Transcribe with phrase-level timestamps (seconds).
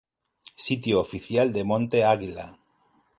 [0.65, 2.47] Sitio oficial de Monte Águila